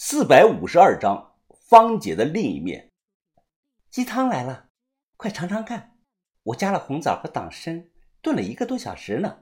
[0.00, 1.34] 四百五十二章，
[1.68, 2.92] 方姐的另一面。
[3.90, 4.68] 鸡汤来了，
[5.16, 5.96] 快尝尝看。
[6.44, 7.90] 我加了红枣和党参，
[8.22, 9.40] 炖了一个多小时呢，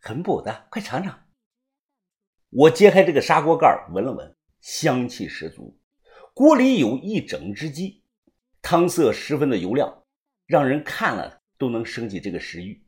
[0.00, 1.28] 很补的，快尝尝。
[2.50, 5.78] 我揭开这个砂锅盖，闻了闻，香气十足。
[6.34, 8.02] 锅里有一整只鸡，
[8.60, 10.02] 汤色十分的油亮，
[10.46, 12.84] 让人看了都能升起这个食欲。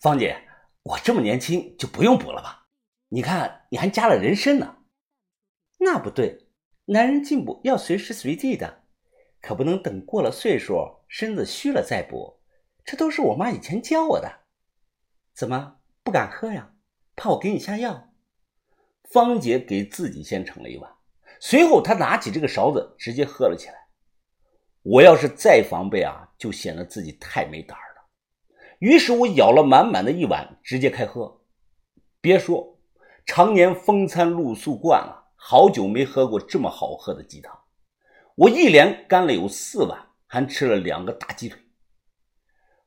[0.00, 0.36] 芳姐，
[0.82, 2.66] 我这么年轻就不用补了吧？
[3.08, 4.76] 你看，你还加了人参呢。
[5.82, 6.46] 那不对，
[6.84, 8.82] 男人进补要随时随地的，
[9.40, 12.38] 可不能等过了岁数，身子虚了再补。
[12.84, 14.40] 这都是我妈以前教我的。
[15.34, 16.74] 怎么不敢喝呀？
[17.16, 18.12] 怕我给你下药？
[19.04, 20.92] 芳姐给自己先盛了一碗，
[21.40, 23.74] 随后她拿起这个勺子直接喝了起来。
[24.82, 28.06] 我要是再防备啊，就显得自己太没胆了。
[28.80, 31.42] 于是我舀了满满的一碗，直接开喝。
[32.20, 32.78] 别说，
[33.24, 35.29] 常年风餐露宿惯了。
[35.42, 37.58] 好久没喝过这么好喝的鸡汤，
[38.34, 41.58] 我一连干了有四碗，还吃了两个大鸡腿。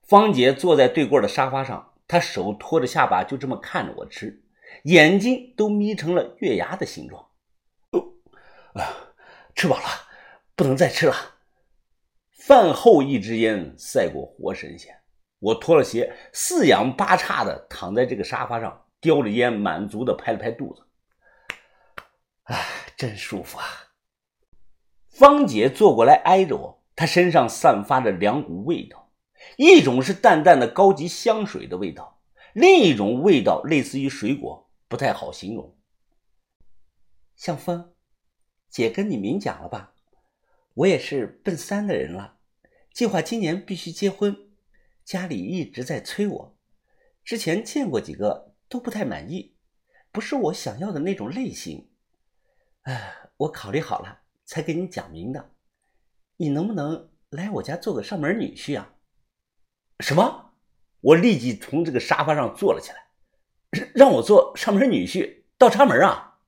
[0.03, 4.43] 芳姐坐在对过的沙发上，她手托着下巴，就这么看着我吃，
[4.83, 7.25] 眼睛都眯成了月牙的形状。
[7.89, 8.05] 哦，
[8.79, 9.15] 啊，
[9.55, 9.85] 吃饱了，
[10.55, 11.15] 不能再吃了。
[12.29, 14.95] 饭后一支烟赛过活神仙，
[15.39, 20.83] 我脱了鞋，四仰八叉的躺在这个沙发上，叼着烟，满足的拍了拍肚子。
[22.43, 23.65] 哎，真舒服啊！
[25.07, 29.11] 芳姐坐过来挨着我，她身上散发着两股味道，
[29.57, 32.21] 一种是淡淡的高级香水的味道，
[32.53, 35.77] 另一种味道类似于水果，不太好形容。
[37.35, 37.93] 向风，
[38.69, 39.93] 姐跟你明讲了吧？
[40.73, 42.39] 我也是奔三的人了，
[42.91, 44.35] 计划今年必须结婚，
[45.05, 46.57] 家里一直在催我，
[47.23, 49.55] 之前见过几个都不太满意，
[50.11, 51.91] 不是我想要的那种类型。
[52.83, 55.51] 哎，我考虑好了才给你讲明的。
[56.35, 58.95] 你能不能来我家做个上门女婿啊？
[59.99, 60.53] 什么？
[60.99, 66.39] 我立即从这个沙发上坐了起来，让我做上门女婿，倒插门啊！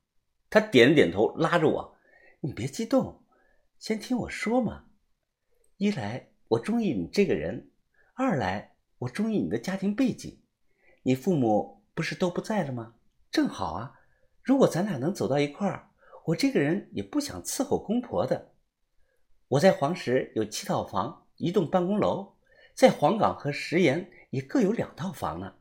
[0.50, 1.96] 他点了点头，拉着我
[2.40, 3.24] ：“你别激动，
[3.78, 4.84] 先听我说嘛。
[5.78, 7.70] 一来我中意你这个人，
[8.14, 10.42] 二来我中意你的家庭背景。
[11.02, 12.94] 你父母不是都不在了吗？
[13.30, 14.00] 正好啊，
[14.42, 15.88] 如果咱俩能走到一块儿。”
[16.26, 18.52] 我这个人也不想伺候公婆的。
[19.48, 22.34] 我在黄石有七套房，一栋办公楼，
[22.74, 25.54] 在黄冈和石岩也各有两套房呢，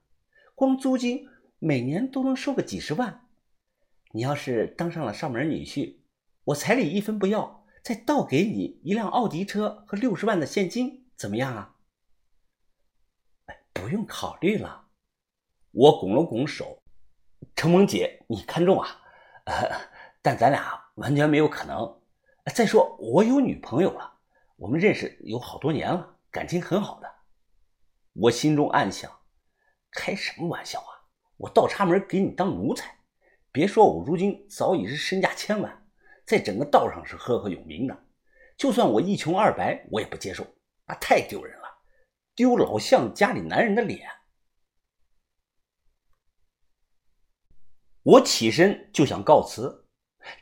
[0.55, 1.27] 光租金
[1.59, 3.27] 每年都能收个几十万。
[4.13, 5.97] 你要是当上了上门女婿，
[6.45, 11.75] 我彩礼一分不要，再倒给你一辆奥迪车和六十万的现金，怎么样啊？
[13.45, 14.87] 哎，不用考虑了。
[15.71, 16.81] 我拱了拱手，
[17.55, 19.03] 承蒙姐你看中啊。
[20.25, 22.01] 但咱俩完全没有可能。
[22.51, 24.11] 再说我有女朋友了，
[24.55, 27.07] 我们认识有好多年了，感情很好的。
[28.13, 29.19] 我心中暗想：
[29.91, 31.05] 开什么玩笑啊！
[31.37, 32.97] 我倒插门给你当奴才，
[33.51, 35.85] 别说我如今早已是身价千万，
[36.25, 37.95] 在整个道上是赫赫有名的。
[38.57, 40.43] 就算我一穷二白，我也不接受，
[40.87, 41.67] 那太丢人了，
[42.33, 44.09] 丢老向家里男人的脸。
[48.01, 49.84] 我起身就想告辞。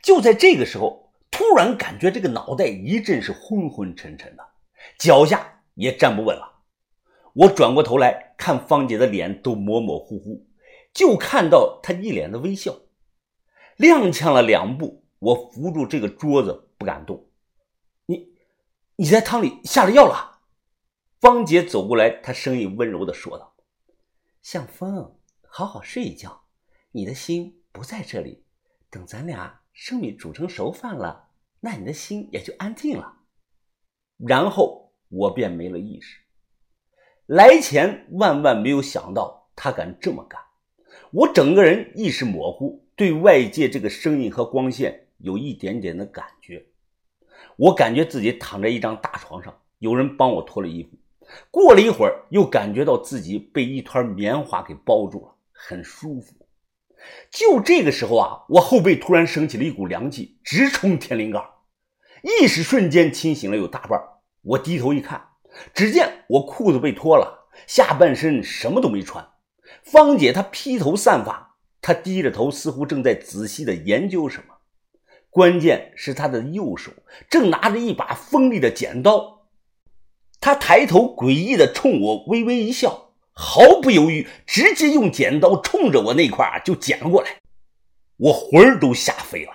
[0.02, 4.44] 就在这个时候，突然感觉这个脑袋一阵是昏昏沉沉的，
[4.98, 6.62] 脚下也站不稳了。
[7.34, 10.46] 我转过头来看芳姐的脸都模模糊糊，
[10.92, 12.76] 就看到她一脸的微笑。
[13.78, 17.28] 踉跄了两步，我扶住这个桌子不敢动。
[18.06, 18.32] 你，
[18.94, 20.38] 你在汤里下了药了？
[21.20, 23.56] 芳姐走过来，她声音温柔的说道
[24.40, 25.18] ：“向风，
[25.48, 26.44] 好好睡一觉，
[26.92, 28.44] 你的心不在这里，
[28.88, 33.22] 等咱俩。”生米煮成熟饭了，那你的心也就安静了。
[34.16, 36.20] 然后我便没了意识。
[37.26, 40.40] 来前万万没有想到他敢这么干，
[41.10, 46.64] 我整个人意识模糊，对外界这个声音和光线有一点点的感觉。
[47.56, 50.90] 我感觉自己躺在一张大床上，有人帮我脱了衣服。
[51.50, 56.32] 过了一会儿，又感觉到自己被一团棉花给包住了，很舒服。
[57.30, 61.40] 就这个时候啊，我后背突然升起了一股凉气，直冲天灵盖，
[62.22, 64.00] 意识瞬间清醒了有大半。
[64.42, 65.28] 我低头一看，
[65.74, 69.26] 只见我裤子被脱了，下半身什么都没穿。
[69.82, 74.54] 芳姐她披头散发，她低着头，似乎正在仔细的研究什么。
[75.30, 76.92] 关键是她的右手
[77.28, 79.48] 正拿着一把锋利的剪刀，
[80.40, 83.03] 她抬头诡异的冲我微微一笑。
[83.34, 87.40] 毫不犹豫，直接用剪刀冲着我那块就剪了过来，
[88.16, 89.52] 我魂儿都吓飞了，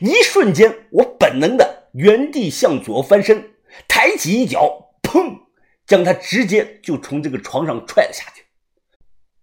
[0.00, 3.50] 一瞬间，我本能的原地向左翻身，
[3.86, 5.38] 抬起一脚，砰，
[5.86, 8.44] 将他直接就从这个床上踹了下去。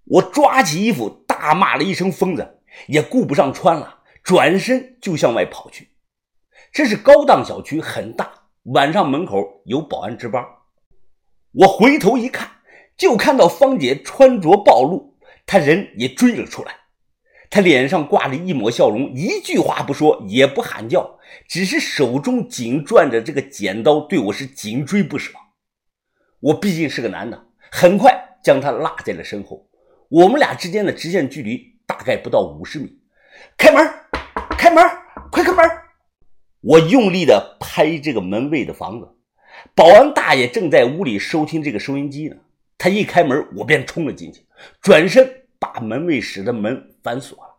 [0.06, 5.92] 我抓起衣服，大骂了一声“疯子”，也顾不上穿了，转身就向外跑去。
[6.72, 8.32] 这是高档小区，很大，
[8.64, 10.44] 晚上门口有保安值班。
[11.54, 12.50] 我回头一看，
[12.98, 15.16] 就看到芳姐穿着暴露，
[15.46, 16.76] 她人也追了出来。
[17.50, 25.32] 她脸上挂着一抹笑容，一句话不说，也不喊叫，只是手中紧攥着这个剪刀，对我是紧追不舍。
[26.40, 29.70] 我毕竟是个男的，很快将他落在了身后。
[30.10, 33.00] 我们俩之间的直线距离大概不到五十米。
[33.58, 33.88] 开门，
[34.58, 34.84] 开门，
[35.32, 35.64] 快开门！
[36.62, 39.16] 我用力的拍这个门卫的房子。
[39.76, 42.36] 保安大爷正在屋里收听这个收音机呢。
[42.78, 44.46] 他一开门，我便冲了进去，
[44.82, 47.58] 转身把门卫室的门反锁了。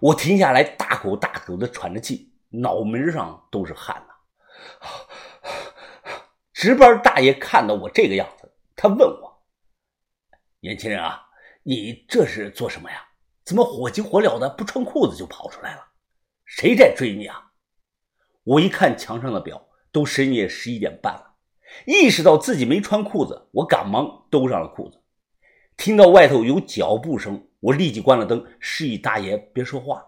[0.00, 4.14] 我停下来，大口大口的喘着气，脑门上都是汗呐。
[6.52, 9.44] 值班大爷看到我这个样子，他问我
[10.60, 11.22] ：“年轻人啊，
[11.62, 13.06] 你这是做什么呀？
[13.44, 15.82] 怎么火急火燎的不穿裤子就跑出来了？
[16.44, 17.52] 谁在追你啊？”
[18.44, 21.27] 我一看墙上的表，都深夜十一点半了。
[21.86, 25.00] 意识到自己没穿裤子，我赶忙兜上了裤子。
[25.76, 30.04] 听到外头有脚步声，我立即关了灯，示意大爷别说话。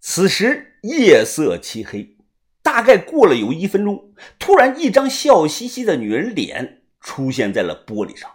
[0.00, 2.16] 此时夜色漆黑，
[2.62, 8.30] 大概过了有一分钟，突然一张笑嘻嘻的女人脸出现在了玻璃上。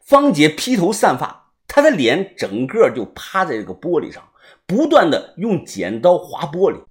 [0.00, 4.28] 芳姐披头散发，她的脸整个就趴在这个玻璃上，
[4.66, 6.84] 不断的用剪刀划玻璃。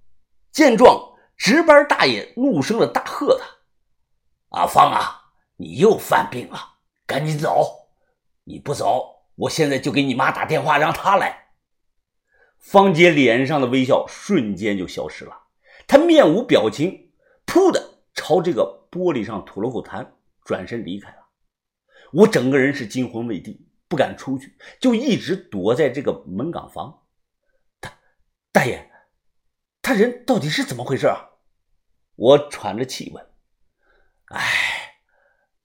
[0.50, 3.44] 见状，值班大爷怒声的大喝他。
[4.52, 6.58] 阿芳啊，你又犯病了，
[7.06, 7.88] 赶紧走！
[8.44, 11.54] 你不走，我现在就给你妈打电话，让她来。
[12.58, 15.44] 芳姐脸上的微笑瞬间就消失了，
[15.86, 17.12] 她面无表情，
[17.46, 20.06] 噗的朝这个玻璃上吐了口痰，
[20.44, 21.16] 转身离开了。
[22.12, 27.04] 我整个人是惊魂未定，不敢出去，就一直躲在这个门岗房。
[27.80, 27.90] 大
[28.52, 28.90] 大爷，
[29.80, 31.30] 他人到底是怎么回事啊？
[32.16, 33.31] 我喘着气问。
[34.32, 34.96] 哎，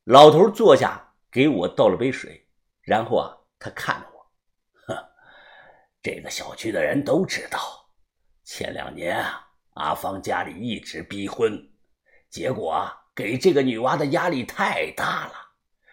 [0.03, 2.45] 老头坐下，给我倒了杯水，
[2.81, 4.25] 然后啊，他看着我，
[4.87, 5.05] 哼，
[6.01, 7.59] 这个小区的人都知道，
[8.43, 11.57] 前两年啊，阿芳家里一直逼婚，
[12.29, 15.33] 结果啊，给这个女娃的压力太大了，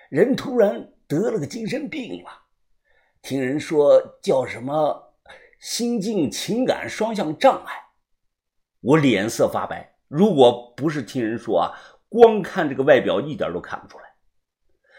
[0.09, 2.47] 人突然得了个精神病了，
[3.23, 5.15] 听人说叫什么
[5.61, 7.85] 心境情感双向障碍，
[8.81, 11.79] 我脸色发白，如果不是听人说啊。
[12.15, 14.05] 光看这个外表，一点都看不出来。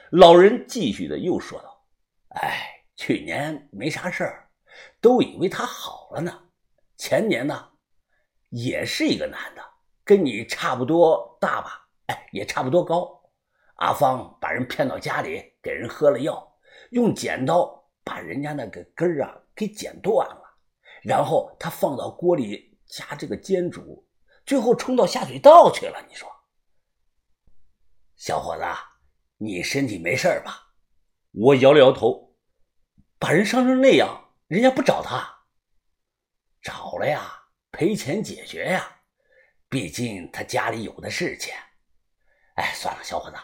[0.10, 1.88] 老人继续的又说道
[2.36, 4.50] ：“哎，去年没啥事儿，
[5.00, 6.50] 都以为他好了呢。
[6.98, 7.70] 前年呢，
[8.50, 9.64] 也是一个男的，
[10.04, 11.88] 跟你差不多大吧？
[12.08, 13.10] 哎，也差不多高。
[13.76, 16.46] 阿芳把人骗到家里，给人喝了药，
[16.90, 20.44] 用剪刀把人家那个根儿啊给剪断了，
[21.02, 24.06] 然后他放到锅里加这个煎煮，
[24.46, 26.06] 最后冲到下水道去了。
[26.10, 26.30] 你说？”
[28.18, 28.64] 小伙子，
[29.38, 30.74] 你身体没事吧？
[31.32, 32.38] 我摇了摇头。
[33.20, 35.48] 把人伤成那样，人家不找他？
[36.62, 39.02] 找了呀，赔钱解决呀。
[39.68, 41.58] 毕竟他家里有的是钱。
[42.56, 43.36] 哎，算了，小伙子，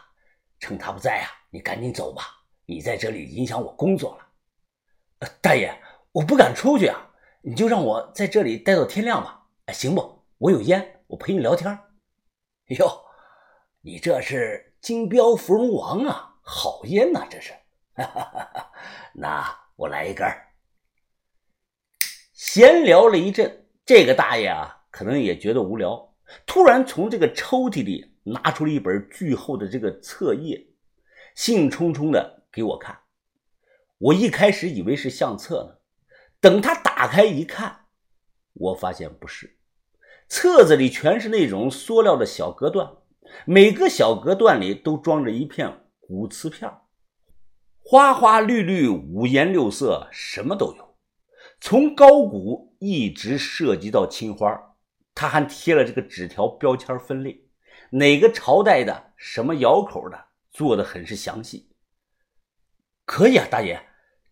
[0.60, 2.24] 趁他不在呀，你赶紧走吧。
[2.66, 5.30] 你在这里影响我工作了。
[5.42, 5.78] 大爷，
[6.14, 9.48] 我不敢出去啊，你就让我在这里待到天亮吧。
[9.66, 10.26] 哎，行不？
[10.38, 11.78] 我有烟，我陪你聊天。
[12.68, 13.06] 哟。
[13.84, 17.28] 你这是金标芙蓉王啊，好烟呐！
[17.30, 17.54] 这是，
[19.14, 19.46] 那
[19.76, 20.28] 我来一根。
[22.34, 26.16] 闲聊了一阵，这个大爷啊，可能也觉得无聊，
[26.48, 30.66] 突然从这个抽屉里拿出了一本巨厚的这个册页，
[31.36, 32.98] 兴冲冲的给我看。
[34.00, 35.76] 我一开始以为是相册呢，
[36.40, 37.86] 等他打开一看，
[38.54, 39.60] 我发现不是，
[40.28, 42.92] 册子里全是那种塑料的小隔断。
[43.46, 46.72] 每个小隔断里都装着一片古瓷片，
[47.80, 50.96] 花花绿绿、五颜六色，什么都有，
[51.60, 54.76] 从高古一直涉及到青花。
[55.14, 57.46] 他还贴了这个纸条标签分类，
[57.90, 61.70] 哪个朝代的、什么窑口的，做的很是详细。
[63.06, 63.82] 可以啊，大爷，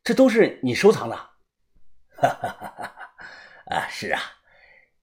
[0.03, 1.15] 这都是你收藏的？
[1.15, 4.21] 哈哈哈哈啊，是啊，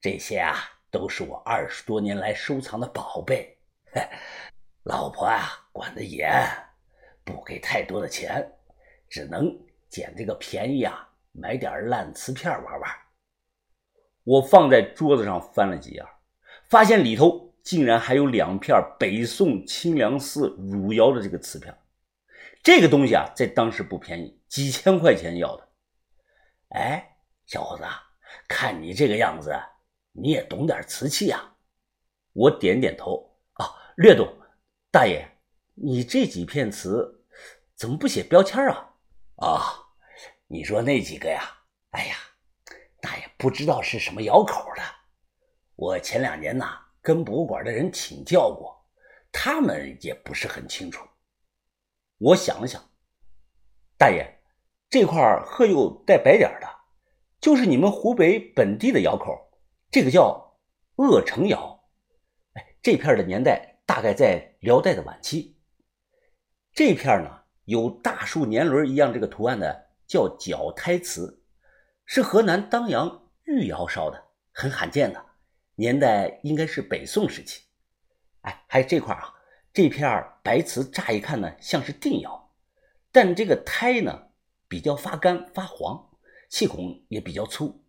[0.00, 0.56] 这些啊
[0.90, 3.55] 都是我二十多年来收藏的宝贝。
[4.84, 6.30] 老婆啊，管得严，
[7.24, 8.52] 不给太多的钱，
[9.08, 9.56] 只能
[9.88, 12.90] 捡这个便宜啊，买点烂瓷片玩玩。
[14.24, 16.04] 我放在桌子上翻了几页，
[16.68, 21.76] 发现里头竟然还有两片北宋清凉寺汝窑的这个瓷片。
[22.62, 25.68] 这个东西啊，在当时不便宜，几千块钱要的。
[26.70, 27.84] 哎，小伙子，
[28.48, 29.54] 看你这个样子，
[30.12, 31.54] 你也懂点瓷器啊？
[32.32, 33.35] 我点点头，
[33.96, 34.30] 略懂。
[34.90, 35.26] 大爷，
[35.74, 37.24] 你这几片瓷
[37.74, 38.94] 怎么不写标签啊？
[39.36, 39.62] 啊，
[40.48, 41.42] 你说那几个呀？
[41.92, 42.16] 哎呀，
[43.00, 44.82] 大爷不知道是什么窑口的。
[45.76, 48.86] 我前两年呐，跟博物馆的人请教过，
[49.32, 51.06] 他们也不是很清楚。
[52.18, 52.82] 我想了想，
[53.96, 54.26] 大爷，
[54.90, 56.68] 这块褐釉带白点的，
[57.40, 59.58] 就是你们湖北本地的窑口，
[59.90, 60.58] 这个叫
[60.96, 61.82] 鄂城窑。
[62.52, 65.56] 哎，这片的年代大概在辽代的晚期。
[66.74, 71.42] 这片呢，有大树年轮一样这个图案的，叫角胎瓷，
[72.04, 75.24] 是河南当阳御窑烧的，很罕见的，
[75.76, 77.62] 年代应该是北宋时期。
[78.42, 79.32] 哎，还有这块啊。
[79.72, 82.50] 这片白瓷乍一看呢像是定窑，
[83.12, 84.28] 但这个胎呢
[84.68, 86.10] 比较发干发黄，
[86.48, 87.84] 气孔也比较粗，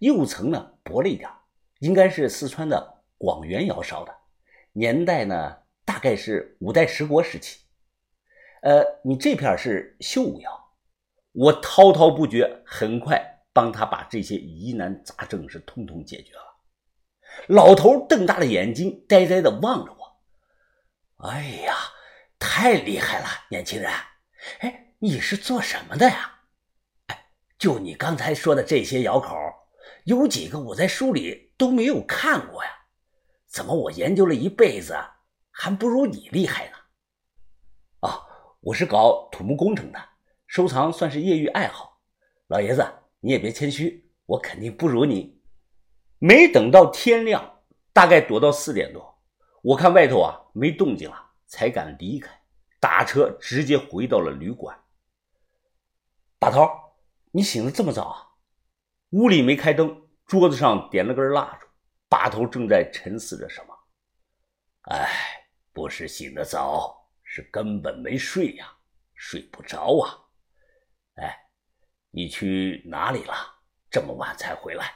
[0.00, 1.30] 釉层呢薄了一点，
[1.78, 4.12] 应该是四川的广元窑烧的，
[4.72, 7.60] 年代呢大概是五代十国时期。
[8.62, 10.74] 呃，你这片是修武窑，
[11.32, 16.42] 我滔滔不绝，很快帮他把这些疑难杂症是通通解决了。
[17.46, 21.28] 老头瞪大了眼睛，呆呆的望着我。
[21.28, 21.74] 哎呀，
[22.38, 23.90] 太厉害了，年轻人！
[24.58, 26.40] 哎，你是做什么的呀？
[27.06, 27.26] 哎，
[27.58, 29.36] 就你刚才说的这些窑口，
[30.04, 32.70] 有几个我在书里都没有看过呀？
[33.50, 34.96] 怎么我研究了一辈子，
[35.50, 36.76] 还不如你厉害呢？
[38.08, 38.22] 啊，
[38.60, 39.98] 我是搞土木工程的，
[40.46, 42.00] 收藏算是业余爱好。
[42.46, 42.86] 老爷子，
[43.18, 45.42] 你也别谦虚，我肯定不如你。
[46.20, 47.58] 没等到天亮，
[47.92, 49.20] 大概躲到四点多。
[49.62, 52.30] 我看外头啊没动静了，才敢离开，
[52.78, 54.78] 打车直接回到了旅馆。
[56.38, 56.68] 把头，
[57.32, 58.28] 你醒得这么早啊？
[59.10, 61.66] 屋里没开灯，桌子上点了根蜡烛。
[62.10, 63.74] 把头正在沉思着什么。
[64.90, 65.08] 哎，
[65.72, 68.70] 不是醒得早，是根本没睡呀，
[69.14, 70.18] 睡不着啊。
[71.14, 71.38] 哎，
[72.10, 73.34] 你去哪里了？
[73.90, 74.92] 这么晚才回来？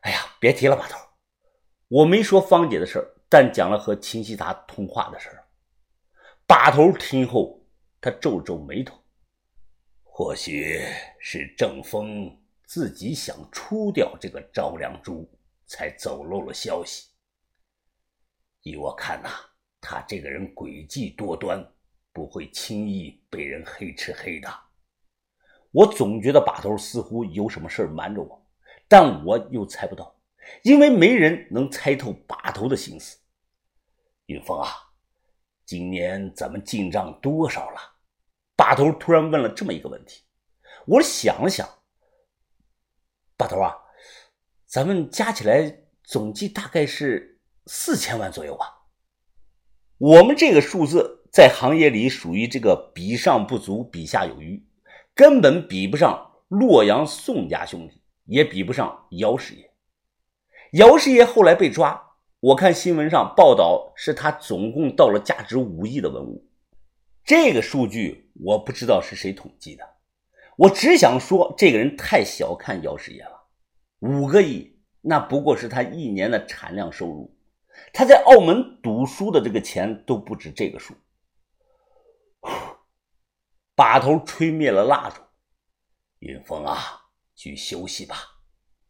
[0.00, 0.98] 哎呀，别提了，把头，
[1.88, 3.12] 我没说芳姐的事儿。
[3.28, 5.48] 但讲了和秦希达通话的事儿，
[6.46, 7.60] 把头听后，
[8.00, 8.96] 他皱皱眉头。
[10.04, 10.80] 或许
[11.18, 15.28] 是郑峰自己想除掉这个赵良珠，
[15.66, 17.08] 才走漏了消息。
[18.62, 19.28] 依我看呐，
[19.80, 21.64] 他这个人诡计多端，
[22.12, 24.48] 不会轻易被人黑吃黑的。
[25.70, 28.46] 我总觉得把头似乎有什么事瞒着我，
[28.88, 30.14] 但我又猜不到。
[30.62, 33.18] 因为没人能猜透把头的心思。
[34.26, 34.68] 云峰啊，
[35.64, 37.80] 今年咱们进账多少了？
[38.56, 40.22] 把头突然问了这么一个问题。
[40.86, 41.68] 我想了想，
[43.36, 43.76] 把头啊，
[44.76, 48.66] 咱们加起来总计大概是四千万左右吧。
[49.96, 54.62] 我们这个数字在行业里属于这个比上不足，比下有余，
[55.14, 59.72] 根本比不上洛阳宋家兄弟，也比不上姚师爷。
[60.72, 61.98] 姚师爷后来被抓，
[62.40, 66.46] 我看新闻上报道是他总共盗了价值五亿的文物，
[67.24, 69.88] 这个数据我不知道是谁统计的，
[70.58, 73.35] 我只想说这个人太小看姚师爷了，
[74.00, 77.36] 五个亿那不过是他一年的产量收入，
[77.92, 80.94] 他在澳门赌输的这个钱都不止这个数。
[83.74, 85.20] 把头吹灭了蜡烛，
[86.20, 86.76] 云峰啊，
[87.34, 88.16] 去休息吧，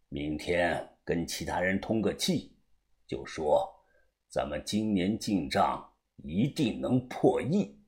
[0.08, 0.92] 明天。
[1.06, 2.58] 跟其他人通个气，
[3.06, 3.64] 就说
[4.28, 7.80] 咱们今年进账一定能破亿。